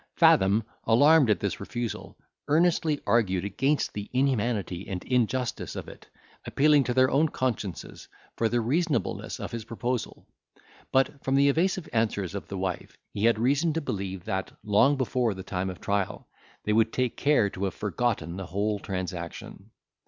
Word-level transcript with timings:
Fathom, 0.15 0.63
alarmed 0.85 1.29
at 1.29 1.39
this 1.41 1.59
refusal, 1.59 2.17
earnestly 2.47 2.99
argued 3.05 3.45
against 3.45 3.93
the 3.93 4.09
inhumanity 4.13 4.87
and 4.87 5.03
injustice 5.03 5.75
of 5.75 5.87
it, 5.87 6.07
appealing 6.43 6.83
to 6.85 6.93
their 6.95 7.11
own 7.11 7.29
consciences 7.29 8.07
for 8.35 8.49
the 8.49 8.61
reasonableness 8.61 9.39
of 9.39 9.51
his 9.51 9.63
proposal; 9.63 10.25
but, 10.91 11.23
from 11.23 11.35
the 11.35 11.49
evasive 11.49 11.87
answers 11.93 12.33
of 12.33 12.47
the 12.47 12.57
wife, 12.57 12.97
he 13.13 13.25
had 13.25 13.37
reason 13.37 13.73
to 13.73 13.79
believe, 13.81 14.25
that, 14.25 14.51
long 14.63 14.97
before 14.97 15.35
the 15.35 15.43
time 15.43 15.69
of 15.69 15.79
trial, 15.79 16.27
they 16.63 16.73
would 16.73 16.91
take 16.91 17.15
care 17.15 17.47
to 17.51 17.65
have 17.65 17.75
forgotten 17.75 18.37
the 18.37 18.47
whole 18.47 18.79
transaction. 18.79 19.69